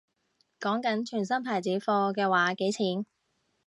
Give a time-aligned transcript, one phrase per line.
[0.59, 3.05] 講緊全新牌子貨嘅話幾錢